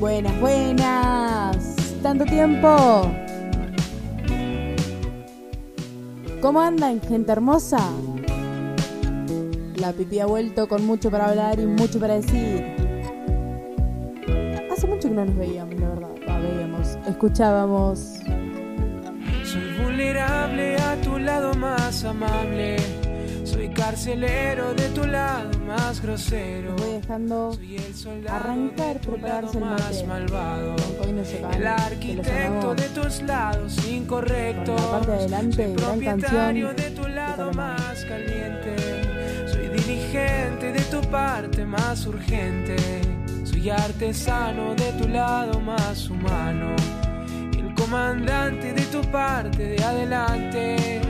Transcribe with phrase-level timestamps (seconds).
[0.00, 1.76] Buenas, buenas.
[2.02, 3.02] Tanto tiempo.
[6.40, 7.78] ¿Cómo andan, gente hermosa?
[9.76, 12.64] La pipi ha vuelto con mucho para hablar y mucho para decir.
[14.72, 16.08] Hace mucho que no nos veíamos, la verdad.
[16.26, 18.20] La veíamos, escuchábamos.
[19.44, 22.76] Soy vulnerable a tu lado más amable.
[23.80, 26.76] Carcelero de tu lado más grosero.
[26.76, 29.82] Voy dejando Soy el soldado arrancar, de tu prepararse el lado mate.
[29.82, 30.76] más malvado.
[31.02, 33.76] Hoy no se van, El arquitecto de tus lados.
[34.06, 39.48] Con la parte de adelante, Soy propietario canción de tu lado más caliente.
[39.50, 42.76] Soy dirigente de tu parte más urgente.
[43.44, 46.76] Soy artesano de tu lado más humano.
[47.58, 51.09] El comandante de tu parte de adelante.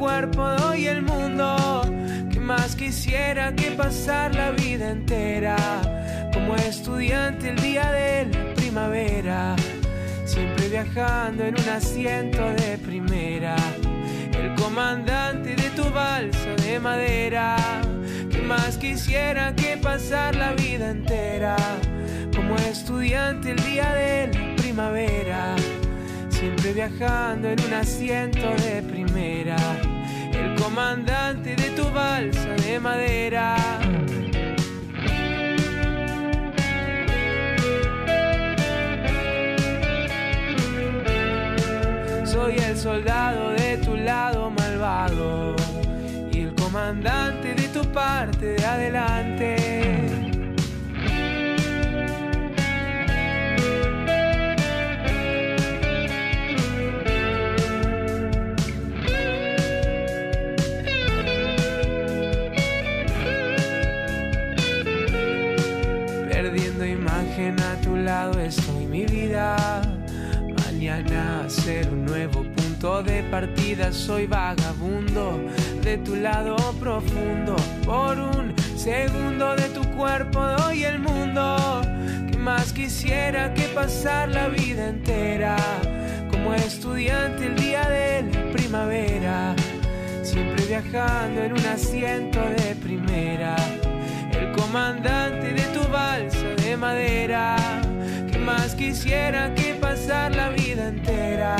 [0.00, 1.82] cuerpo doy el mundo.
[2.32, 5.56] Que más quisiera que pasar la vida entera.
[6.32, 9.56] Como estudiante el día de la primavera.
[10.24, 13.56] Siempre viajando en un asiento de primera.
[14.32, 17.56] El comandante de tu balsa de madera.
[18.30, 21.56] Que más quisiera que pasar la vida entera.
[22.34, 25.56] Como estudiante el día de la primavera.
[26.40, 29.58] Siempre viajando en un asiento de primera.
[30.32, 33.56] El comandante de tu balsa de madera.
[42.24, 45.56] Soy el soldado de tu lado malvado
[46.32, 49.79] y el comandante de tu parte de adelante.
[72.80, 73.92] Punto de partida.
[73.92, 75.38] Soy vagabundo
[75.82, 77.54] de tu lado profundo.
[77.84, 81.82] Por un segundo de tu cuerpo doy el mundo.
[82.30, 85.56] Que más quisiera que pasar la vida entera.
[86.30, 89.54] Como estudiante el día de primavera.
[90.22, 93.56] Siempre viajando en un asiento de primera.
[94.32, 97.56] El comandante de tu balsa de madera.
[98.32, 101.56] Que más quisiera que pasar la vida entera.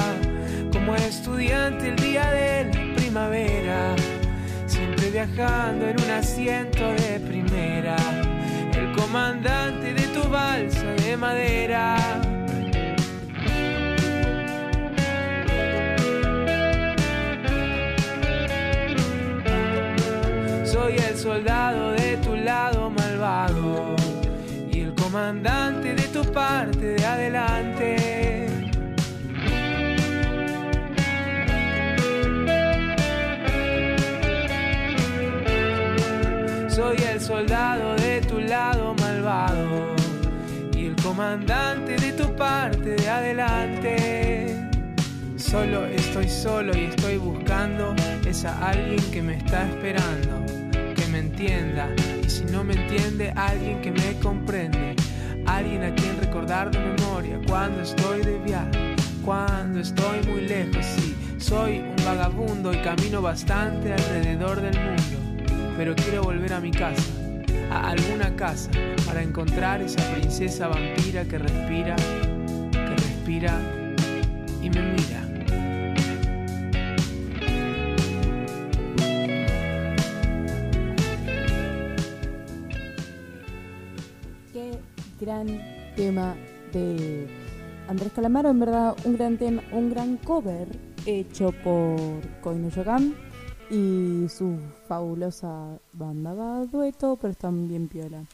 [0.96, 3.94] Estudiante el día de la primavera.
[4.66, 7.96] Siempre viajando en un asiento de primera.
[8.72, 11.96] El comandante de tu balsa de madera.
[20.64, 23.96] Soy el soldado de tu lado malvado
[24.72, 28.19] y el comandante de tu parte de adelante.
[37.40, 39.94] Soldado de tu lado malvado.
[40.76, 44.68] Y el comandante de tu parte de adelante.
[45.36, 47.94] Solo estoy solo y estoy buscando
[48.26, 50.44] es a alguien que me está esperando,
[50.94, 51.88] que me entienda.
[52.22, 54.94] Y si no me entiende, alguien que me comprende,
[55.46, 61.16] alguien a quien recordar de memoria cuando estoy de viaje, cuando estoy muy lejos, sí,
[61.38, 67.19] soy un vagabundo y camino bastante alrededor del mundo, pero quiero volver a mi casa,
[67.70, 68.70] a alguna casa,
[69.06, 71.96] para encontrar esa princesa vampira que respira,
[72.72, 73.60] que respira
[74.60, 75.20] y me mira.
[84.52, 84.72] Qué
[85.20, 85.46] gran
[85.94, 86.34] tema
[86.72, 87.28] de
[87.88, 90.68] Andrés Calamaro, en verdad un gran tema, un gran cover
[91.06, 93.29] hecho por Koino Yokan
[93.70, 94.58] y su
[94.88, 98.24] fabulosa banda va dueto, pero están bien piola.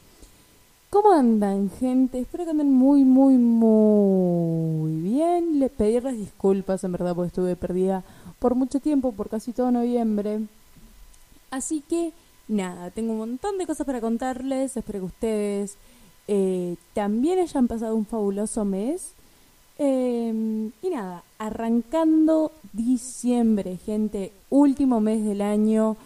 [0.89, 2.19] ¿Cómo andan, gente?
[2.19, 5.59] Espero que anden muy, muy, muy bien.
[5.59, 8.03] Les pedirles disculpas, en verdad, porque estuve perdida
[8.39, 10.47] por mucho tiempo, por casi todo noviembre.
[11.51, 12.13] Así que,
[12.47, 14.77] nada, tengo un montón de cosas para contarles.
[14.77, 15.77] Espero que ustedes
[16.27, 19.13] eh, también hayan pasado un fabuloso mes.
[19.79, 25.97] Em, y nada, arrancando diciembre, gente, último mes del año,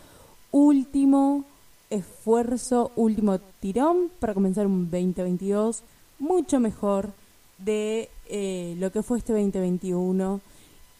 [0.51, 1.45] último
[1.89, 5.83] esfuerzo, último tirón para comenzar un 2022
[6.19, 7.11] mucho mejor
[7.57, 10.39] de eh, lo que fue este 2021.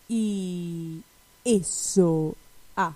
[0.09, 1.01] Y
[1.45, 2.35] eso.
[2.75, 2.95] Ah,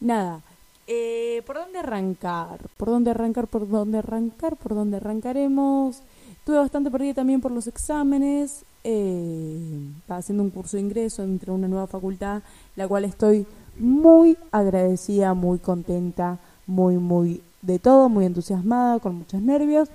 [0.00, 0.40] nada.
[0.86, 2.60] Eh, ¿Por dónde arrancar?
[2.76, 3.46] ¿Por dónde arrancar?
[3.46, 4.56] ¿Por dónde arrancar?
[4.56, 6.00] ¿Por dónde arrancaremos?
[6.38, 8.64] Estuve bastante perdida también por los exámenes.
[8.84, 12.42] Eh, haciendo un curso de ingreso entre una nueva facultad,
[12.74, 13.46] la cual estoy
[13.78, 19.88] muy agradecida, muy contenta, muy, muy de todo, muy entusiasmada, con muchos nervios.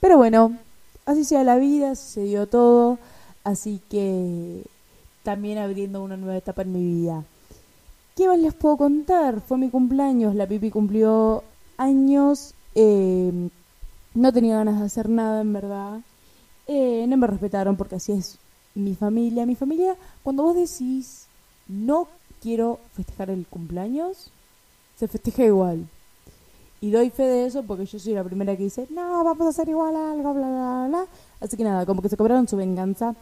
[0.00, 0.56] Pero bueno,
[1.06, 2.98] así sea la vida, así se dio todo,
[3.44, 4.64] así que
[5.22, 7.24] también abriendo una nueva etapa en mi vida.
[8.16, 9.40] ¿Qué más les puedo contar?
[9.40, 11.44] Fue mi cumpleaños, la Pipi cumplió
[11.78, 13.48] años, eh,
[14.14, 16.00] no tenía ganas de hacer nada en verdad,
[16.66, 18.38] eh, no me respetaron porque así es
[18.74, 19.46] mi familia.
[19.46, 21.26] Mi familia, cuando vos decís
[21.68, 22.08] no
[22.40, 24.30] quiero festejar el cumpleaños,
[24.96, 25.86] se festeja igual.
[26.80, 29.50] Y doy fe de eso porque yo soy la primera que dice, no, vamos a
[29.50, 31.06] hacer igual algo, bla, bla, bla.
[31.40, 33.14] Así que nada, como que se cobraron su venganza.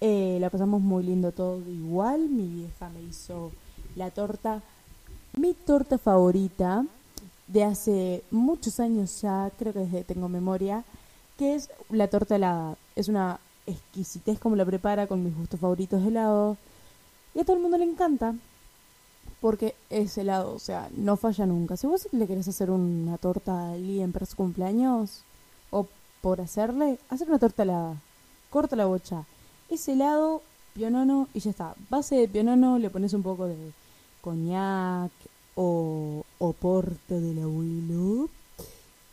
[0.00, 2.28] Eh, la pasamos muy lindo todo igual.
[2.28, 3.50] Mi vieja me hizo
[3.96, 4.62] la torta,
[5.36, 6.84] mi torta favorita
[7.46, 10.84] de hace muchos años ya, creo que desde tengo memoria,
[11.38, 12.76] que es la torta helada.
[12.96, 16.56] Es una exquisitez como la prepara con mis gustos favoritos de helado.
[17.34, 18.34] Y a todo el mundo le encanta
[19.40, 21.76] porque es helado, o sea, no falla nunca.
[21.76, 25.22] Si vos le querés hacer una torta a alguien para su cumpleaños
[25.70, 25.86] o
[26.20, 27.96] por hacerle, hacer una torta helada.
[28.50, 29.24] Corta la bocha.
[29.70, 30.42] Es helado,
[30.74, 31.74] pionono y ya está.
[31.88, 33.56] Base de pionono le pones un poco de
[34.22, 35.12] coñac
[35.54, 38.28] o, o porto del abuelo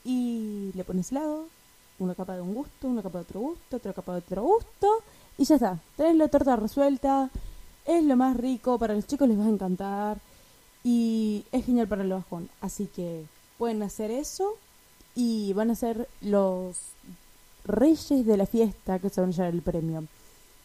[0.04, 1.48] y le pones helado,
[2.00, 4.88] una capa de un gusto, una capa de otro gusto, otra capa de otro gusto
[5.38, 5.80] y ya está.
[5.96, 7.30] Tenés la torta resuelta
[7.86, 10.18] es lo más rico, para los chicos les va a encantar
[10.84, 12.50] y es genial para el bajón.
[12.62, 13.26] Así que
[13.58, 14.58] pueden hacer eso
[15.16, 16.78] y van a ser los
[17.64, 20.06] reyes de la fiesta que se van a llevar el premio.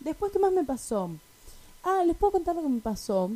[0.00, 1.10] Después, ¿qué más me pasó?
[1.84, 3.30] Ah, les puedo contar lo que me pasó.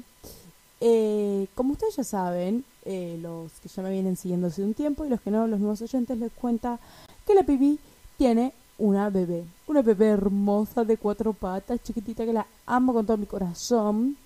[0.81, 5.05] Eh, como ustedes ya saben, eh, los que ya me vienen siguiendo hace un tiempo
[5.05, 6.79] y los que no, los nuevos oyentes les cuenta
[7.27, 7.79] que la pibi
[8.17, 9.45] tiene una bebé.
[9.67, 14.17] Una bebé hermosa de cuatro patas, chiquitita que la amo con todo mi corazón,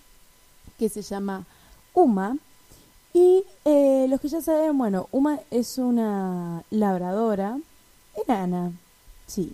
[0.78, 1.44] que se llama
[1.94, 2.36] Uma.
[3.12, 7.58] Y eh, los que ya saben, bueno, Uma es una labradora
[8.26, 8.72] enana,
[9.26, 9.52] sí.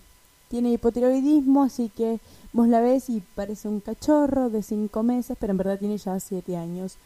[0.49, 2.20] Tiene hipotiroidismo, así que
[2.52, 6.19] vos la ves y parece un cachorro de cinco meses, pero en verdad tiene ya
[6.20, 6.97] siete años.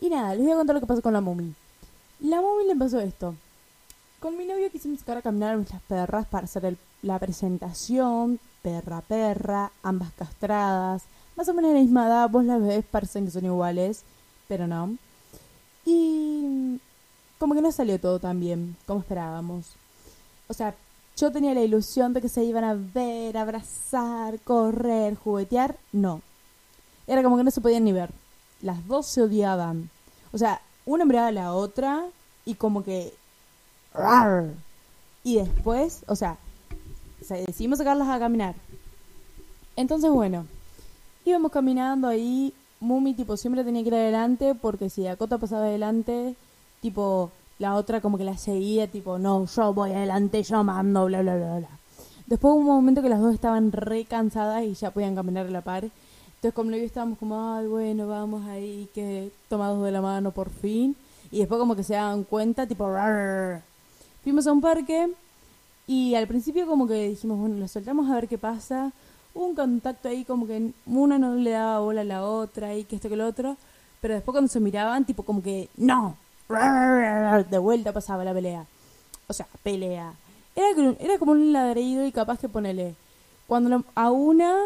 [0.00, 1.54] Y nada, les voy a contar lo que pasó con la Mumi.
[2.20, 3.34] La Mumi le pasó esto.
[4.20, 9.00] Con mi novio quisimos sacar a caminar a nuestras perras para hacer la presentación, perra
[9.00, 11.04] perra, ambas castradas,
[11.36, 14.02] más o menos la misma edad, vos las ves, parecen que son iguales,
[14.46, 14.94] pero no.
[15.86, 16.78] Y
[17.38, 19.68] como que no salió todo tan bien como esperábamos.
[20.48, 20.74] O sea,
[21.16, 25.76] yo tenía la ilusión de que se iban a ver, abrazar, correr, juguetear.
[25.92, 26.20] No.
[27.06, 28.10] Era como que no se podían ni ver.
[28.60, 29.88] Las dos se odiaban.
[30.32, 32.04] O sea, una miraba a la otra
[32.44, 33.14] y como que
[35.22, 36.38] y después, o sea,
[37.28, 38.54] decidimos sacarlas a caminar.
[39.76, 40.46] Entonces, bueno,
[41.24, 42.54] íbamos caminando ahí.
[42.80, 46.34] Mumi, tipo, siempre tenía que ir adelante porque si Dakota pasaba adelante,
[46.80, 51.20] tipo, la otra como que la seguía, tipo, no, yo voy adelante, yo mando, bla,
[51.20, 51.68] bla, bla, bla.
[52.26, 55.50] Después hubo un momento que las dos estaban re cansadas y ya podían caminar a
[55.50, 55.84] la par.
[55.84, 60.30] Entonces, como lo vi, estábamos como, ay, bueno, vamos ahí, que tomados de la mano
[60.30, 60.96] por fin.
[61.30, 62.88] Y después como que se daban cuenta, tipo,
[64.22, 65.10] Fuimos a un parque
[65.86, 68.92] y al principio como que dijimos, bueno, lo soltamos a ver qué pasa.
[69.34, 72.84] Hubo un contacto ahí como que una no le daba bola a la otra y
[72.84, 73.56] que esto que lo otro.
[74.00, 76.16] Pero después cuando se miraban, tipo como que, no.
[77.50, 78.66] De vuelta pasaba la pelea.
[79.26, 80.12] O sea, pelea.
[80.54, 82.94] Era, era como un ladrido y capaz que ponele.
[83.46, 84.56] Cuando a una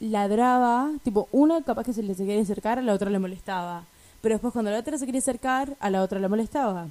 [0.00, 3.84] ladraba, tipo una capaz que se le quería acercar, a la otra le molestaba.
[4.20, 6.88] Pero después cuando la otra se quería acercar, a la otra le molestaba.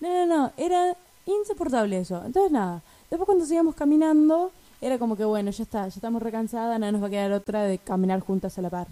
[0.00, 2.22] No, no, no, era insoportable eso.
[2.24, 6.78] Entonces nada, después cuando seguíamos caminando, era como que bueno, ya está, ya estamos recansadas,
[6.78, 8.86] nada nos va a quedar otra de caminar juntas a la par.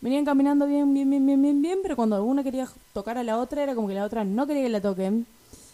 [0.00, 3.38] Venían caminando bien, bien, bien, bien, bien, bien, pero cuando una quería tocar a la
[3.38, 5.26] otra, era como que la otra no quería que la toquen.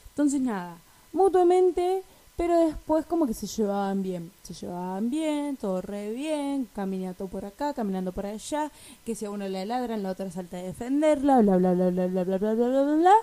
[0.09, 0.79] Entonces nada,
[1.13, 2.03] mutuamente,
[2.37, 7.45] pero después como que se llevaban bien, se llevaban bien, todo re bien, caminando por
[7.45, 8.71] acá, caminando por allá,
[9.05, 12.07] que si a uno le ladran, la otra salta a defenderla, bla, bla, bla, bla,
[12.07, 13.15] bla, bla, bla, bla, bla, bla.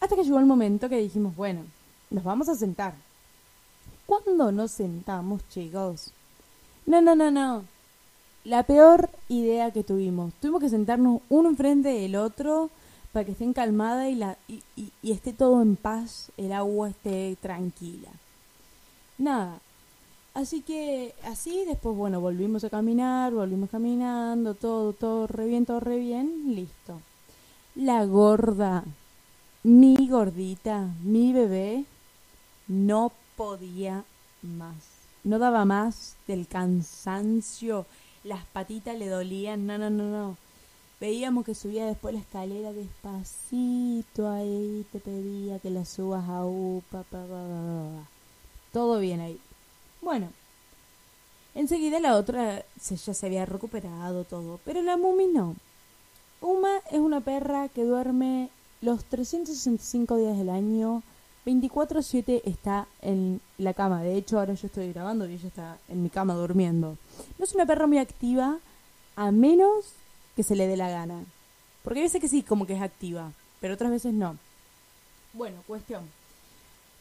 [0.00, 1.62] Hasta que llegó el momento que dijimos, bueno,
[2.10, 2.94] nos vamos a sentar.
[4.06, 6.12] ¿Cuándo nos sentamos, chicos?
[6.86, 7.64] No, no, no, no.
[8.44, 10.32] La peor idea que tuvimos.
[10.40, 12.70] Tuvimos que sentarnos uno enfrente del otro
[13.12, 17.36] para que estén calmada y, la, y, y esté todo en paz, el agua esté
[17.40, 18.10] tranquila.
[19.18, 19.60] Nada,
[20.32, 25.80] Así que así, después, bueno, volvimos a caminar, volvimos caminando, todo, todo re bien, todo
[25.80, 27.00] re bien, listo.
[27.74, 28.84] La gorda,
[29.64, 31.84] mi gordita, mi bebé,
[32.70, 34.04] no podía
[34.42, 34.76] más.
[35.24, 37.84] No daba más del cansancio,
[38.22, 40.36] las patitas le dolían, no, no, no, no.
[41.00, 47.02] Veíamos que subía después la escalera despacito ahí, te pedía que la subas a upa,
[47.02, 48.08] pa, pa, pa,
[48.72, 49.40] todo bien ahí.
[50.00, 50.28] Bueno,
[51.54, 55.56] enseguida la otra se, ya se había recuperado todo, pero la Mumi no.
[56.40, 58.48] Uma es una perra que duerme
[58.80, 61.02] los 365 días del año,
[61.44, 64.02] 24/7 está en la cama.
[64.02, 66.96] De hecho, ahora yo estoy grabando y ella está en mi cama durmiendo.
[67.38, 68.58] No es una perra muy activa,
[69.16, 69.92] a menos
[70.36, 71.24] que se le dé la gana.
[71.82, 74.36] Porque hay veces que sí, como que es activa, pero otras veces no.
[75.32, 76.08] Bueno, cuestión.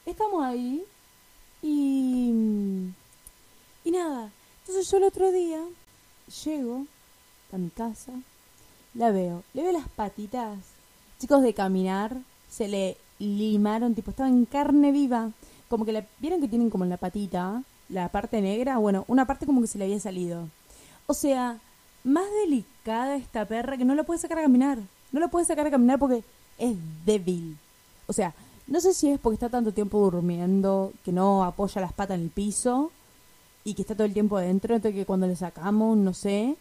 [0.05, 0.83] Estamos ahí
[1.61, 2.31] y...
[3.83, 4.29] Y nada,
[4.59, 5.63] entonces yo el otro día
[6.43, 6.85] llego
[7.51, 8.11] a mi casa,
[8.93, 10.57] la veo, le veo las patitas,
[11.17, 12.17] chicos de caminar,
[12.49, 15.31] se le limaron, tipo, estaba en carne viva,
[15.67, 19.45] como que la, vieron que tienen como la patita, la parte negra, bueno, una parte
[19.45, 20.47] como que se le había salido.
[21.05, 21.59] O sea,
[22.03, 24.79] más delicada esta perra que no la puede sacar a caminar,
[25.11, 26.23] no la puede sacar a caminar porque
[26.57, 27.57] es débil.
[28.07, 28.33] O sea,
[28.67, 32.23] no sé si es porque está tanto tiempo durmiendo que no apoya las patas en
[32.23, 32.91] el piso
[33.63, 36.55] y que está todo el tiempo adentro, entonces que cuando le sacamos, no sé.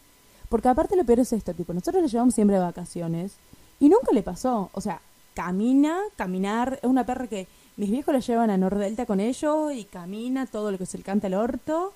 [0.49, 3.35] Porque aparte lo peor es esto, tipo, nosotros le llevamos siempre de vacaciones
[3.79, 4.71] y nunca le pasó.
[4.73, 5.01] O sea,
[5.39, 9.85] camina, caminar, es una perra que mis viejos la llevan a Nordelta con ellos y
[9.85, 11.93] camina todo lo que se le canta el orto,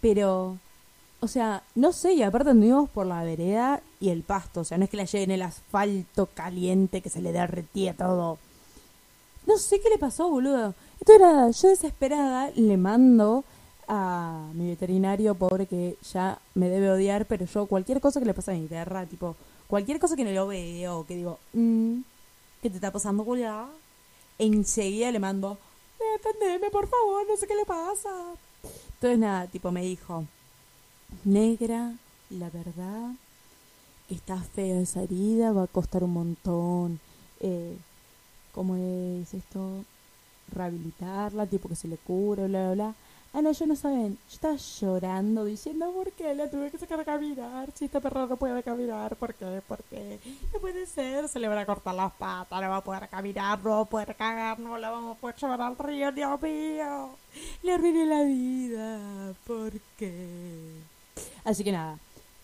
[0.00, 0.56] pero,
[1.18, 4.78] o sea, no sé, y aparte anduvimos por la vereda y el pasto, o sea,
[4.78, 8.38] no es que la lleven el asfalto caliente que se le derretía todo.
[9.48, 10.72] No sé qué le pasó, boludo.
[11.00, 13.42] Entonces nada, yo desesperada le mando
[13.88, 18.34] a mi veterinario, pobre que ya me debe odiar, pero yo cualquier cosa que le
[18.34, 19.34] pase a mi perra, tipo,
[19.66, 22.02] cualquier cosa que no lo veo, que digo, mmm,
[22.62, 23.66] ¿qué te está pasando, Julia?
[24.38, 25.58] Enseguida le mando,
[26.16, 28.10] defendeme, por favor, no sé qué le pasa.
[28.94, 30.24] Entonces nada, tipo, me dijo,
[31.24, 31.94] negra,
[32.30, 33.12] la verdad,
[34.08, 37.00] está fea esa herida, va a costar un montón.
[37.40, 37.76] Eh,
[38.52, 39.84] cómo es esto,
[40.52, 42.94] rehabilitarla, tipo que se le cure, bla, bla, bla.
[43.32, 44.18] Ah, no, yo no saben.
[44.28, 47.70] Yo estaba llorando diciendo, ¿por qué la tuve que sacar a caminar?
[47.74, 49.62] Si esta perra no puede caminar, ¿por qué?
[49.68, 50.18] ¿Por qué?
[50.52, 53.62] No puede ser, se le van a cortar las patas, no va a poder caminar,
[53.62, 57.10] no va a poder cagar, no la vamos a poder llevar al río, Dios mío.
[57.62, 60.72] Le arruiné la vida, ¿por qué?
[61.44, 61.98] Así que nada,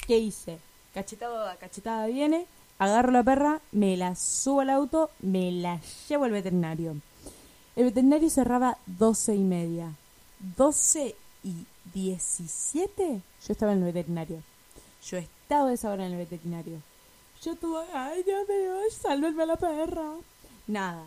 [0.07, 0.61] ¿qué hice?
[0.95, 2.47] Cachetada, cachetada viene,
[2.78, 6.95] agarro la perra, me la subo al auto, me la llevo al veterinario.
[7.75, 9.93] El veterinario cerraba doce y media.
[10.38, 14.43] Doce y diecisiete, yo estaba en el veterinario.
[15.05, 16.81] Yo estaba esa hora en el veterinario.
[17.43, 20.12] Yo tuve, ay Dios mío, sálvenme a la perra.
[20.66, 21.05] Nada.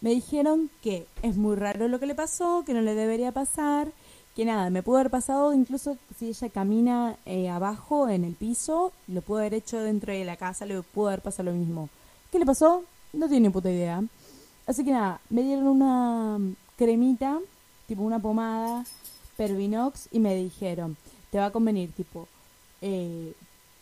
[0.00, 3.92] Me dijeron que es muy raro lo que le pasó, que no le debería pasar,
[4.34, 8.92] que nada, me pudo haber pasado incluso si ella camina eh, abajo en el piso,
[9.08, 11.88] lo pudo haber hecho dentro de la casa, le pudo haber pasado lo mismo.
[12.30, 12.84] ¿Qué le pasó?
[13.12, 14.02] No tiene puta idea.
[14.66, 16.38] Así que nada, me dieron una
[16.76, 17.38] cremita,
[17.90, 18.84] tipo una pomada,
[19.36, 20.96] Pervinox, y me dijeron,
[21.32, 22.28] te va a convenir, tipo,
[22.80, 23.32] eh,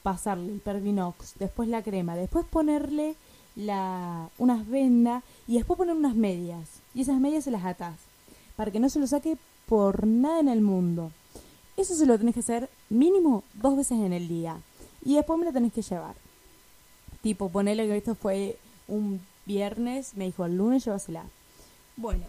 [0.03, 3.17] pasarle el Pervinox, después la crema, después ponerle
[4.39, 6.81] unas vendas y después poner unas medias.
[6.95, 7.97] Y esas medias se las atás,
[8.57, 9.37] para que no se lo saque
[9.67, 11.13] por nada en el mundo.
[11.77, 14.57] Eso se lo tenés que hacer mínimo dos veces en el día.
[15.05, 16.15] Y después me lo tenés que llevar.
[17.21, 21.25] Tipo, ponele que esto fue un viernes, me dijo el lunes llévasela.
[21.99, 22.25] Bueno,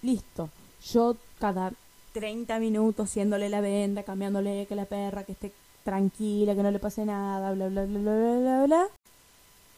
[0.00, 0.48] listo.
[0.84, 1.72] Yo cada
[2.12, 5.52] 30 minutos haciéndole la venda, cambiándole que la perra, que esté
[5.84, 8.88] tranquila, que no le pase nada, bla, bla, bla, bla, bla, bla.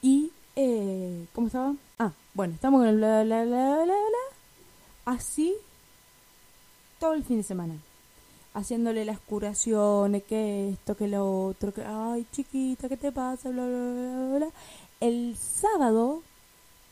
[0.03, 1.75] Y, eh, ¿cómo estaba?
[1.99, 3.95] Ah, bueno, estamos con el bla, bla, bla, bla, bla.
[5.05, 5.55] Así
[7.01, 7.75] todo el fin de semana.
[8.53, 13.49] Haciéndole las curaciones, que esto, que lo otro, que, ay, chiquita, ¿qué te pasa?
[13.49, 14.49] Bla, bla, bla, bla.
[15.01, 16.23] El sábado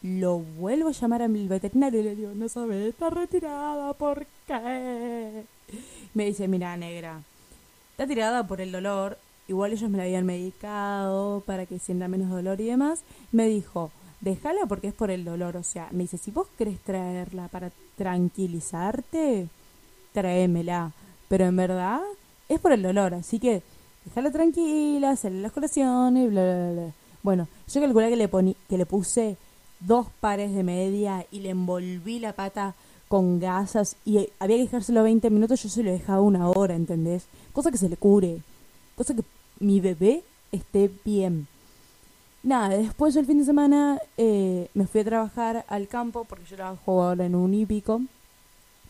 [0.03, 4.27] lo vuelvo a llamar a mi veterinario y le digo, no sabes, está retirada, ¿por
[4.47, 5.45] qué?
[6.15, 7.23] Me dice, mira, negra,
[7.91, 12.31] está tirada por el dolor, igual ellos me la habían medicado para que sienta menos
[12.31, 13.01] dolor y demás.
[13.33, 13.91] Me dijo,
[14.21, 17.73] déjala porque es por el dolor, o sea, me dice, si vos querés traerla para
[17.97, 19.49] tranquilizarte,
[20.13, 20.93] tráemela.
[21.29, 22.01] Pero en verdad
[22.49, 23.63] es por el dolor, así que
[24.05, 26.93] déjala tranquila, hacerle las colaciones, bla, bla, bla.
[27.23, 29.37] Bueno, yo calculé que le, poní, que le puse
[29.81, 32.75] dos pares de media y le envolví la pata
[33.09, 37.27] con gasas y había que dejárselo 20 minutos, yo se lo dejaba una hora, ¿entendés?
[37.53, 38.43] Cosa que se le cure,
[38.97, 39.23] cosa que
[39.61, 41.47] mi bebé esté bien.
[42.43, 46.57] Nada, después el fin de semana eh, me fui a trabajar al campo porque yo
[46.57, 48.01] trabajo ahora en un hípico.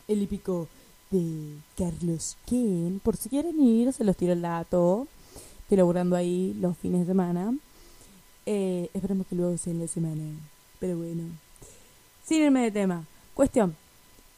[0.07, 0.67] El hípico
[1.09, 2.99] de Carlos Ken.
[3.03, 5.07] Por si quieren ir, se los tiro el dato.
[5.61, 7.55] Estoy laburando ahí los fines de semana.
[8.45, 10.23] Eh, esperemos que luego sea en la semana.
[10.79, 11.23] Pero bueno.
[12.25, 13.05] Sin irme de tema.
[13.33, 13.75] Cuestión.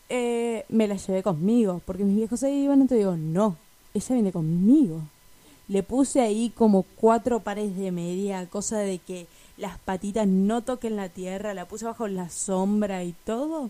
[0.09, 1.81] Eh, me la llevé conmigo.
[1.85, 2.81] Porque mis viejos se iban.
[2.81, 3.57] Entonces digo, no.
[3.93, 5.01] Ella viene conmigo.
[5.67, 8.47] Le puse ahí como cuatro pares de media.
[8.47, 11.53] Cosa de que las patitas no toquen la tierra.
[11.53, 13.69] La puse bajo la sombra y todo.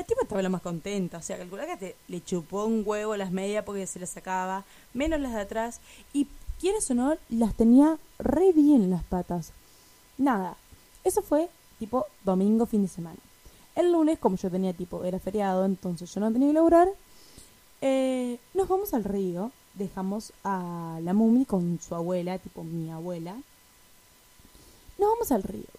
[0.00, 3.32] La tipa estaba la más contenta, o sea, calculá que le chupó un huevo las
[3.32, 5.80] medias porque se las sacaba, menos las de atrás,
[6.14, 6.26] y
[6.58, 9.52] quieres o no, las tenía re bien las patas.
[10.16, 10.56] Nada,
[11.04, 13.18] eso fue tipo domingo, fin de semana.
[13.74, 16.88] El lunes, como yo tenía tipo, era feriado, entonces yo no tenía que laburar,
[17.80, 23.32] eh, nos vamos al río, dejamos a la mumi con su abuela, tipo mi abuela.
[24.98, 25.72] Nos vamos al río.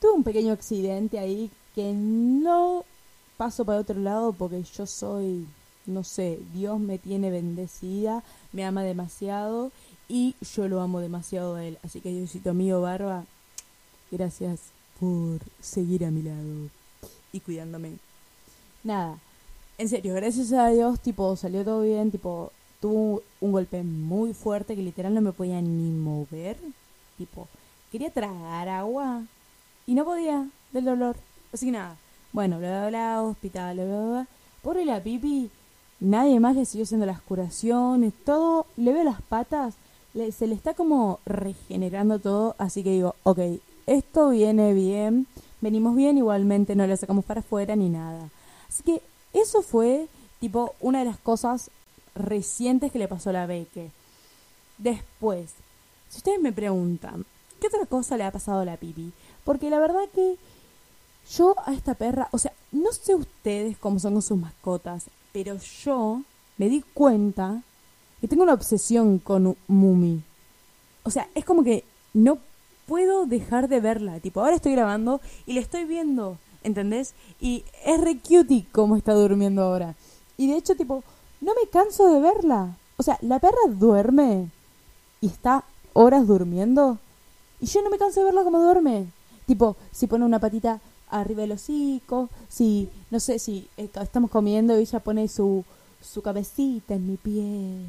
[0.00, 2.84] Tuve un pequeño accidente ahí que no
[3.36, 5.46] paso para otro lado porque yo soy,
[5.84, 8.22] no sé, Dios me tiene bendecida,
[8.52, 9.70] me ama demasiado
[10.08, 11.78] y yo lo amo demasiado a él.
[11.82, 13.24] Así que Diosito mío, Barba,
[14.10, 16.68] gracias por seguir a mi lado
[17.32, 17.92] y cuidándome.
[18.84, 19.18] Nada,
[19.78, 24.74] en serio, gracias a Dios, tipo, salió todo bien, tipo, tuvo un golpe muy fuerte
[24.74, 26.56] que literal no me podía ni mover.
[27.18, 27.48] Tipo,
[27.90, 29.22] quería tragar agua
[29.86, 31.16] y no podía del dolor.
[31.52, 31.96] Así que nada,
[32.32, 34.26] bueno, bla, bla, bla, hospital, bla, bla, bla.
[34.62, 35.50] Pobre la pipi,
[36.00, 39.74] nadie más le siguió haciendo las curaciones, todo, le veo las patas,
[40.14, 43.38] le, se le está como regenerando todo, así que digo, ok,
[43.86, 45.26] esto viene bien,
[45.60, 48.30] venimos bien, igualmente no le sacamos para afuera ni nada.
[48.68, 49.00] Así que
[49.32, 50.08] eso fue,
[50.40, 51.70] tipo, una de las cosas
[52.14, 53.90] recientes que le pasó a la Beque.
[54.78, 55.50] Después,
[56.10, 57.24] si ustedes me preguntan,
[57.60, 59.12] ¿qué otra cosa le ha pasado a la pipi?
[59.44, 60.36] Porque la verdad que
[61.30, 65.56] yo a esta perra, o sea, no sé ustedes cómo son con sus mascotas, pero
[65.84, 66.22] yo
[66.58, 67.62] me di cuenta
[68.20, 70.22] que tengo una obsesión con Mumi.
[71.02, 72.38] O sea, es como que no
[72.86, 74.20] puedo dejar de verla.
[74.20, 77.14] Tipo, ahora estoy grabando y le estoy viendo, ¿entendés?
[77.40, 79.94] Y es re cutie como está durmiendo ahora.
[80.36, 81.02] Y de hecho, tipo,
[81.40, 82.76] no me canso de verla.
[82.96, 84.48] O sea, la perra duerme
[85.20, 86.98] y está horas durmiendo.
[87.60, 89.06] Y yo no me canso de verla como duerme.
[89.46, 94.78] Tipo, si pone una patita arriba del hocico, si, no sé, si eh, estamos comiendo
[94.78, 95.64] y ella pone su,
[96.00, 97.86] su cabecita en mi piel,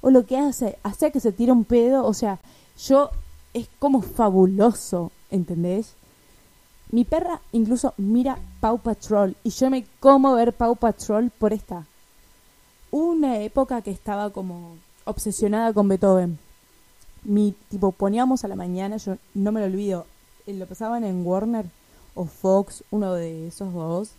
[0.00, 2.38] o lo que hace, hace que se tire un pedo, o sea,
[2.86, 3.10] yo
[3.54, 5.94] es como fabuloso, ¿entendés?
[6.90, 11.86] Mi perra incluso mira Paw Patrol y yo me como ver Paw Patrol por esta.
[12.90, 16.38] Una época que estaba como obsesionada con Beethoven.
[17.24, 20.06] Mi tipo poníamos a la mañana, yo no me lo olvido,
[20.46, 21.66] eh, lo pasaban en Warner
[22.14, 24.10] o Fox, uno de esos dos,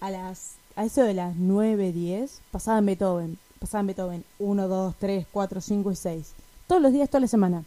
[0.00, 5.26] a las a eso de las 9, 10, pasaban Beethoven, pasaban Beethoven 1, 2, 3,
[5.30, 6.32] 4, 5 y 6.
[6.68, 7.64] Todos los días, toda la semana.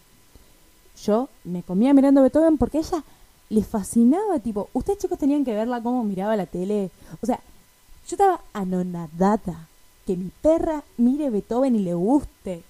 [1.05, 3.03] Yo me comía mirando Beethoven porque ella
[3.49, 6.89] le fascinaba, tipo, ustedes chicos tenían que verla cómo miraba la tele.
[7.21, 7.39] O sea,
[8.07, 9.67] yo estaba anonadada
[10.05, 12.63] que mi perra mire Beethoven y le guste.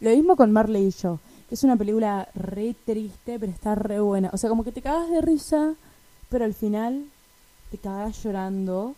[0.00, 4.00] Lo mismo con Marley y yo, que es una película re triste, pero está re
[4.00, 4.30] buena.
[4.32, 5.74] O sea, como que te cagas de risa,
[6.28, 7.06] pero al final
[7.70, 8.94] te cagas llorando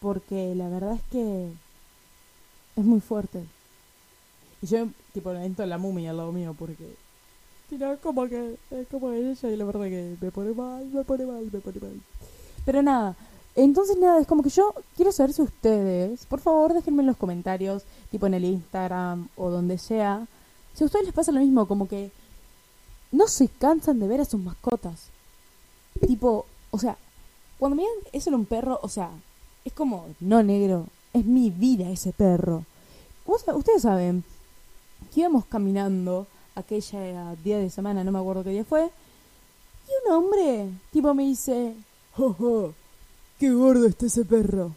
[0.00, 1.48] porque la verdad es que
[2.76, 3.44] es muy fuerte.
[4.60, 6.94] Y yo, tipo, le entro la mumia al lado mío porque.
[8.02, 8.56] Como que.
[8.70, 11.80] Es como ella y la verdad que me pone mal, me pone mal, me pone
[11.80, 12.00] mal.
[12.64, 13.16] Pero nada.
[13.54, 17.18] Entonces, nada, es como que yo quiero saber si ustedes, por favor, déjenme en los
[17.18, 20.26] comentarios, tipo en el Instagram o donde sea,
[20.72, 22.10] si a ustedes les pasa lo mismo, como que
[23.10, 25.08] no se cansan de ver a sus mascotas.
[26.06, 26.96] Tipo, o sea,
[27.58, 29.10] cuando me digan, es un perro, o sea,
[29.64, 32.64] es como, no negro, es mi vida ese perro.
[33.26, 34.24] Ustedes saben
[35.12, 38.90] que íbamos caminando aquella día de semana, no me acuerdo qué día fue,
[39.88, 41.74] y un hombre, tipo, me dice,
[42.16, 42.72] ¡Oh,
[43.38, 44.72] qué gordo está ese perro!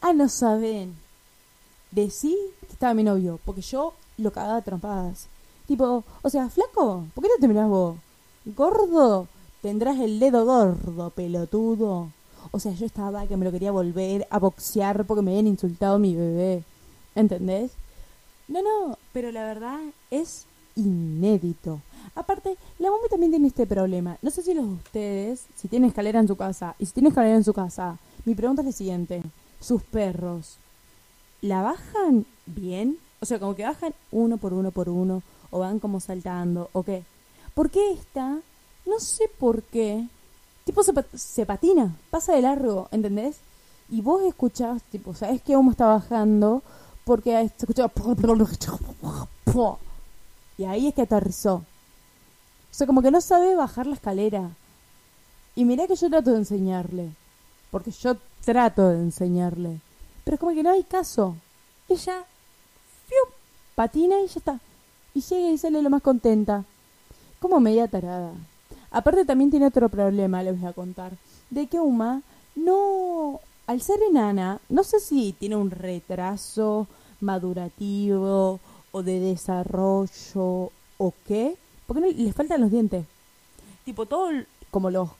[0.00, 0.94] Ah, no saben.
[1.90, 5.28] Decí que estaba mi novio, porque yo lo cagaba a trompadas.
[5.66, 7.96] Tipo, o sea, flaco, ¿por qué no te mirás vos?
[8.44, 9.26] Gordo,
[9.62, 12.10] tendrás el dedo gordo, pelotudo.
[12.52, 15.98] O sea, yo estaba que me lo quería volver a boxear porque me habían insultado
[15.98, 16.62] mi bebé.
[17.16, 17.72] ¿Entendés?
[18.46, 21.80] No, no, pero la verdad es inédito.
[22.14, 24.16] Aparte, la momia también tiene este problema.
[24.22, 27.10] No sé si los de ustedes, si tienen escalera en su casa, y si tienen
[27.10, 29.22] escalera en su casa, mi pregunta es la siguiente.
[29.60, 30.58] ¿Sus perros
[31.42, 32.98] la bajan bien?
[33.20, 36.82] O sea, como que bajan uno por uno por uno, o van como saltando, o
[36.82, 37.04] qué.
[37.54, 38.38] Porque esta,
[38.86, 40.06] no sé por qué,
[40.64, 43.38] tipo se, se patina, pasa de largo, ¿entendés?
[43.88, 46.62] Y vos escuchás, tipo, ¿sabes que humo está bajando?
[47.04, 47.92] Porque se escuchaba...
[50.58, 51.56] Y ahí es que aterrizó.
[51.56, 51.64] O
[52.70, 54.50] sea, como que no sabe bajar la escalera.
[55.54, 57.10] Y mirá que yo trato de enseñarle.
[57.70, 59.80] Porque yo trato de enseñarle.
[60.24, 61.36] Pero es como que no hay caso.
[61.88, 62.24] Ella
[63.06, 63.32] ¡fiu!
[63.74, 64.60] patina y ya está.
[65.14, 66.64] Y llega y sale lo más contenta.
[67.40, 68.32] Como media tarada.
[68.90, 71.12] Aparte también tiene otro problema, les voy a contar.
[71.50, 72.22] De que Uma
[72.54, 73.40] no...
[73.66, 76.86] Al ser enana, no sé si tiene un retraso
[77.20, 78.60] madurativo
[78.96, 81.54] o de desarrollo o qué.
[81.86, 83.04] Porque no, le faltan los dientes.
[83.84, 84.30] Tipo, todo
[84.70, 85.10] como los,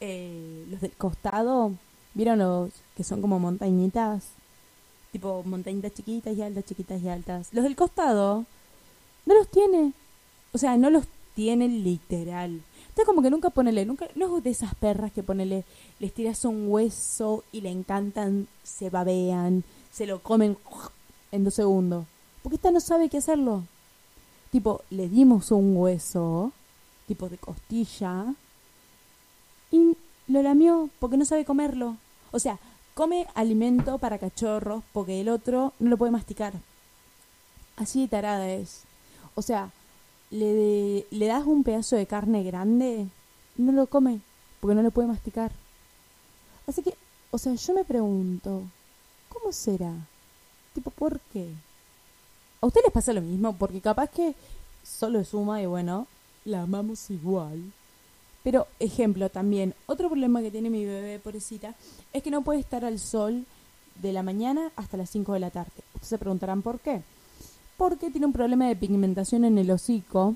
[0.00, 1.72] eh, los del costado.
[2.14, 4.28] ¿Vieron los que son como montañitas?
[5.10, 7.48] Tipo, montañitas chiquitas y altas, chiquitas y altas.
[7.52, 8.44] Los del costado
[9.26, 9.92] no los tiene.
[10.52, 12.62] O sea, no los tiene literal.
[12.82, 15.64] Entonces como que nunca ponele, nunca, no es de esas perras que ponele,
[15.98, 20.56] les tiras un hueso y le encantan, se babean, se lo comen
[21.32, 22.06] en dos segundos.
[22.44, 23.64] Porque esta no sabe qué hacerlo.
[24.52, 26.52] Tipo, le dimos un hueso,
[27.08, 28.34] tipo de costilla,
[29.70, 29.96] y
[30.28, 31.96] lo lamió porque no sabe comerlo.
[32.32, 32.58] O sea,
[32.92, 36.52] come alimento para cachorros porque el otro no lo puede masticar.
[37.76, 38.82] Así de tarada es.
[39.34, 39.70] O sea,
[40.30, 43.08] le, le das un pedazo de carne grande,
[43.56, 44.20] no lo come
[44.60, 45.50] porque no lo puede masticar.
[46.66, 46.94] Así que,
[47.30, 48.62] o sea, yo me pregunto,
[49.30, 49.94] ¿cómo será?
[50.74, 51.48] Tipo, ¿por qué?
[52.64, 53.52] ¿A ustedes les pasa lo mismo?
[53.52, 54.34] Porque capaz que
[54.82, 56.06] solo suma y bueno,
[56.46, 57.60] la amamos igual.
[58.42, 61.74] Pero, ejemplo, también, otro problema que tiene mi bebé, pobrecita,
[62.14, 63.44] es que no puede estar al sol
[64.00, 65.72] de la mañana hasta las 5 de la tarde.
[65.92, 67.02] Ustedes se preguntarán por qué
[67.76, 70.34] porque tiene un problema de pigmentación en el hocico.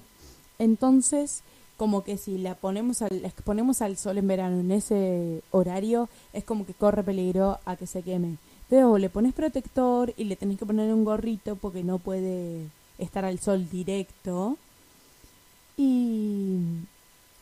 [0.59, 1.41] Entonces,
[1.79, 6.11] como que si la ponemos al, la exponemos al sol en verano en ese horario,
[6.35, 8.37] es como que corre peligro a que se queme.
[8.69, 12.67] Pero le pones protector y le tenés que poner un gorrito porque no puede
[12.99, 14.57] estar al sol directo.
[15.77, 16.59] Y,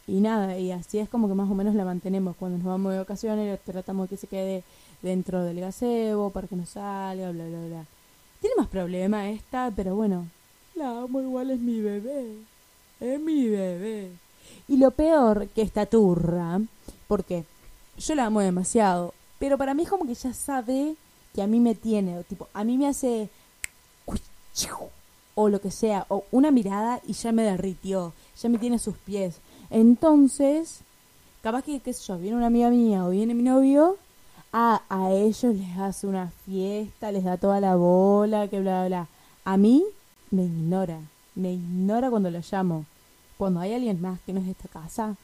[0.06, 2.36] y nada, y así es como que más o menos la mantenemos.
[2.36, 4.62] Cuando nos vamos de vacaciones, tratamos de que se quede
[5.02, 7.86] dentro del gazebo para que no salga, bla, bla, bla.
[8.40, 10.26] Tiene más problema esta, pero bueno.
[10.74, 12.36] La amo igual, es mi bebé.
[13.00, 14.10] Es mi bebé.
[14.68, 16.60] Y lo peor que esta turra,
[17.08, 17.44] porque
[17.98, 20.94] yo la amo demasiado, pero para mí es como que ya sabe
[21.36, 23.28] que a mí me tiene, o tipo, a mí me hace
[25.38, 28.78] o lo que sea, o una mirada y ya me derritió, ya me tiene a
[28.78, 29.36] sus pies.
[29.68, 30.80] Entonces,
[31.42, 33.98] capaz que, qué sé yo, viene una amiga mía o viene mi novio
[34.50, 38.88] a, a ellos les hace una fiesta, les da toda la bola, que bla, bla,
[38.88, 39.08] bla.
[39.44, 39.84] A mí
[40.30, 41.00] me ignora,
[41.34, 42.86] me ignora cuando lo llamo.
[43.36, 45.16] Cuando hay alguien más que no es de esta casa,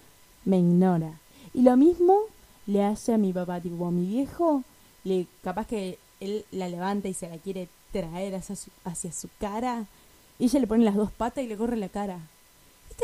[0.44, 1.18] me ignora.
[1.54, 2.18] Y lo mismo
[2.66, 4.62] le hace a mi papá, tipo a mi viejo,
[5.04, 9.86] le capaz que él la levanta y se la quiere traer hacia su, cara,
[10.38, 12.18] y ella le pone las dos patas y le corre la cara.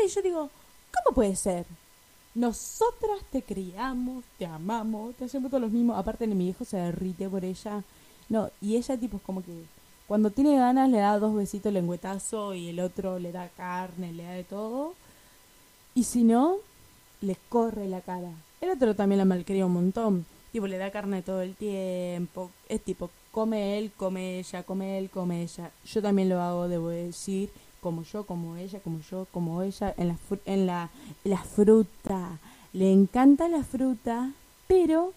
[0.03, 0.49] Y yo digo,
[0.93, 1.65] ¿cómo puede ser?
[2.35, 5.97] Nosotras te criamos, te amamos, te hacemos todos los mismos.
[5.97, 7.83] Aparte, mi hijo se derrite por ella.
[8.29, 9.51] No, y ella, tipo, es como que
[10.07, 14.23] cuando tiene ganas le da dos besitos lengüetazo y el otro le da carne, le
[14.23, 14.93] da de todo.
[15.95, 16.57] Y si no,
[17.21, 18.31] le corre la cara.
[18.61, 20.25] El otro también la malcría un montón.
[20.51, 22.51] Tipo, le da carne todo el tiempo.
[22.67, 25.71] Es tipo, come él, come ella, come él, come ella.
[25.85, 27.49] Yo también lo hago, debo decir
[27.81, 30.89] como yo, como ella, como yo, como ella, en la, en la,
[31.23, 32.39] la fruta.
[32.73, 34.31] Le encanta la fruta,
[34.67, 35.13] pero,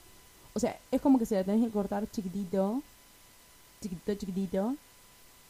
[0.54, 2.82] o sea, es como que se la tenés que cortar chiquitito,
[3.80, 4.76] chiquitito, chiquitito,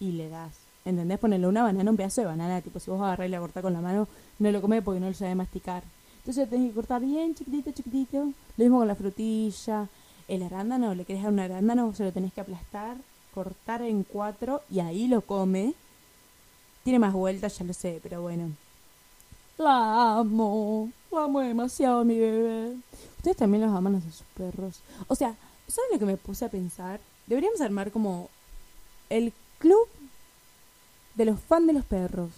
[0.01, 0.53] y le das.
[0.85, 1.18] ¿Entendés?
[1.18, 3.73] Ponerle una banana, un pedazo de banana, tipo, si vos agarrás y la cortás con
[3.73, 5.85] la mano, no lo come porque no lo sabe masticar.
[6.23, 8.19] Entonces tenés que cortar bien chiquitito, chiquitito.
[8.57, 9.89] Lo mismo con la frutilla.
[10.29, 12.97] El arándano, le querés dar un arándano, se lo tenés que aplastar,
[13.35, 15.75] cortar en cuatro y ahí lo come
[16.83, 18.51] tiene más vueltas, ya lo sé, pero bueno.
[19.59, 20.91] La amo.
[21.11, 22.77] La amo demasiado mi bebé.
[23.19, 24.81] Ustedes también los aman a sus perros.
[25.07, 25.37] O sea,
[25.69, 27.01] ¿saben lo que me puse a pensar?
[27.27, 28.29] Deberíamos armar como
[29.11, 29.87] el club
[31.15, 32.31] de los fans de los perros.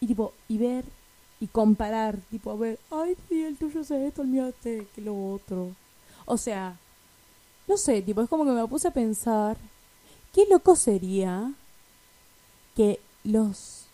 [0.00, 0.84] Y tipo, y ver
[1.40, 4.86] y comparar, tipo, a ver, ay, sí, el tuyo es esto, el mío es este,
[4.94, 5.72] que lo otro.
[6.24, 6.78] O sea,
[7.66, 9.56] no sé, tipo, es como que me puse a pensar
[10.32, 11.52] qué loco sería
[12.74, 13.84] que los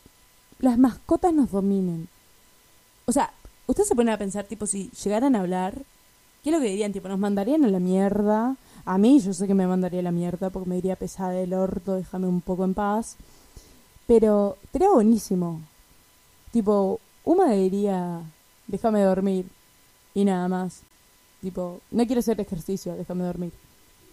[0.61, 2.09] las mascotas nos dominen.
[3.07, 3.33] O sea,
[3.67, 5.75] ustedes se ponen a pensar, tipo, si llegaran a hablar,
[6.43, 6.93] ¿qué es lo que dirían?
[6.93, 8.57] Tipo, nos mandarían a la mierda.
[8.85, 11.55] A mí, yo sé que me mandaría a la mierda porque me diría pesada del
[11.55, 13.17] orto, déjame un poco en paz.
[14.07, 15.61] Pero sería buenísimo.
[16.53, 18.23] Tipo, Uma diría,
[18.67, 19.47] déjame dormir.
[20.15, 20.83] Y nada más.
[21.41, 23.53] Tipo, no quiero hacer ejercicio, déjame dormir.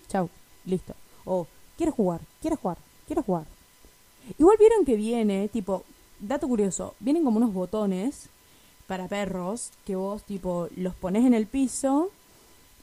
[0.07, 0.29] Chau,
[0.65, 0.93] listo.
[1.25, 3.45] O, quiero jugar, quiero jugar, quiero jugar.
[4.37, 5.83] Igual vieron que viene, tipo,
[6.19, 8.29] dato curioso, vienen como unos botones
[8.87, 12.11] para perros que vos, tipo, los pones en el piso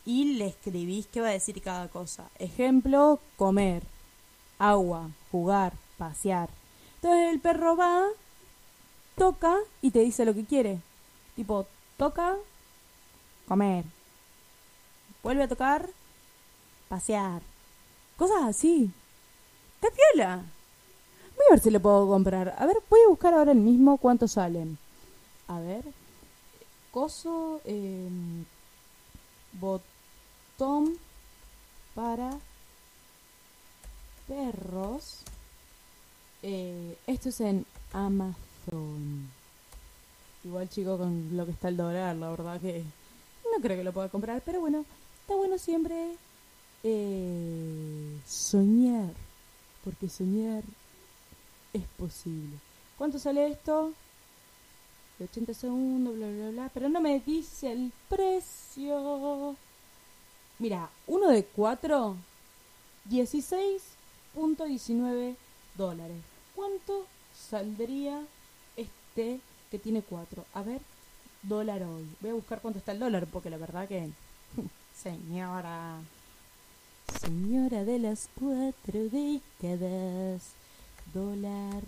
[0.04, 2.28] y le escribís qué va a decir cada cosa.
[2.38, 3.82] Ejemplo, comer,
[4.58, 6.50] agua, jugar, pasear.
[6.96, 8.04] Entonces el perro va,
[9.16, 10.81] toca y te dice lo que quiere.
[11.37, 12.37] Tipo, toca,
[13.46, 13.85] comer.
[15.22, 15.88] Vuelve a tocar,
[16.88, 17.42] pasear.
[18.16, 18.90] Cosas así.
[19.81, 20.44] ¡Qué piola!
[21.37, 22.55] Voy a ver si lo puedo comprar.
[22.59, 24.79] A ver, voy a buscar ahora el mismo cuánto salen.
[25.48, 25.85] A ver.
[26.92, 27.61] Coso.
[27.64, 28.09] Eh,
[29.53, 30.98] botón
[31.94, 32.31] para
[34.29, 35.20] perros.
[36.42, 38.43] Eh, esto es en Amazon.
[40.44, 42.85] Igual chico con lo que está el dólar, la verdad que
[43.44, 44.85] no creo que lo pueda comprar, pero bueno,
[45.20, 46.16] está bueno siempre
[46.83, 49.12] eh, soñar,
[49.83, 50.62] porque soñar
[51.72, 52.59] es posible.
[52.98, 53.92] ¿Cuánto sale esto?
[55.18, 56.70] De 80 segundos, bla, bla, bla.
[56.74, 59.57] Pero no me dice el precio.
[60.59, 62.16] Mira, uno de cuatro,
[63.11, 65.37] 16.19
[65.77, 66.16] dólares.
[66.55, 68.22] ¿Cuánto saldría
[69.14, 70.44] que tiene cuatro?
[70.55, 70.81] A ver,
[71.42, 72.07] dólar hoy.
[72.20, 74.09] Voy a buscar cuánto está el dólar, porque la verdad que...
[74.94, 75.98] Señora.
[77.20, 80.55] Señora de las cuatro décadas
[81.12, 81.83] dólar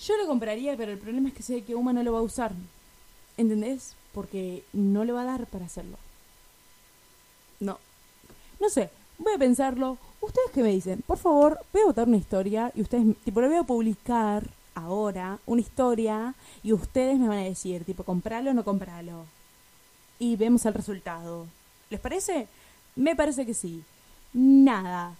[0.00, 2.22] Yo lo compraría, pero el problema es que sé que Uma no lo va a
[2.22, 2.52] usar.
[3.36, 3.94] ¿Entendés?
[4.12, 5.96] Porque no le va a dar para hacerlo.
[7.60, 7.78] No.
[8.60, 9.98] No sé, voy a pensarlo.
[10.20, 11.02] ¿Ustedes qué me dicen?
[11.06, 15.38] Por favor, voy a botar una historia y ustedes, tipo, lo voy a publicar ahora,
[15.46, 19.26] una historia, y ustedes me van a decir, tipo, compralo o no compralo.
[20.18, 21.46] Y vemos el resultado.
[21.90, 22.48] ¿Les parece?
[22.96, 23.82] Me parece que sí.
[24.32, 25.16] Nada.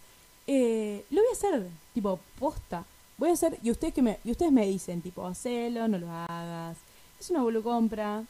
[0.54, 2.84] Eh, lo voy a hacer, tipo, posta.
[3.16, 6.10] Voy a hacer, y ustedes, que me, y ustedes me dicen, tipo, hacelo, no lo
[6.10, 6.76] hagas.
[7.18, 8.22] Es una volucompra.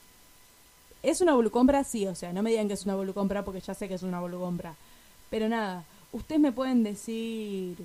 [1.02, 1.82] ¿Es una volucompra?
[1.82, 4.04] Sí, o sea, no me digan que es una volucompra porque ya sé que es
[4.04, 4.76] una volucompra.
[5.30, 7.76] Pero nada, ustedes me pueden decir,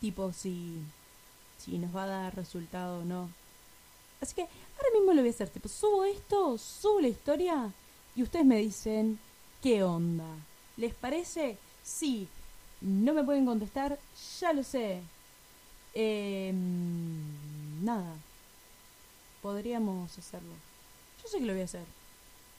[0.00, 0.76] tipo, si,
[1.58, 3.28] si nos va a dar resultado o no.
[4.20, 7.72] Así que ahora mismo lo voy a hacer, tipo, subo esto, subo la historia
[8.14, 9.18] y ustedes me dicen,
[9.60, 10.28] ¿qué onda?
[10.76, 11.58] ¿Les parece?
[11.82, 12.28] Sí.
[12.80, 13.98] No me pueden contestar,
[14.40, 15.00] ya lo sé.
[15.94, 16.52] Eh,
[17.82, 18.14] nada.
[19.42, 20.52] Podríamos hacerlo.
[21.22, 21.84] Yo sé que lo voy a hacer.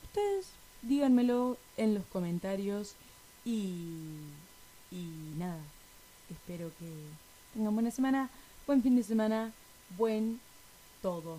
[0.04, 0.48] Ustedes
[0.82, 2.96] díganmelo en los comentarios
[3.46, 3.90] y,
[4.92, 5.06] y
[5.38, 5.60] nada,
[6.30, 6.86] espero que
[7.54, 8.30] tengan buena semana,
[8.66, 9.52] buen fin de semana,
[9.98, 10.40] buen
[11.02, 11.38] todo.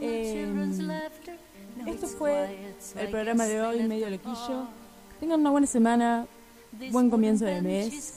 [0.00, 0.46] Eh,
[1.86, 2.58] esto fue
[2.98, 4.68] el programa de hoy, medio loquillo.
[5.20, 6.26] Tengan una buena semana,
[6.90, 8.14] buen comienzo de mes.